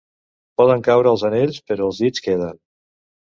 [0.61, 2.57] Poden caure els anells, però els dits queden.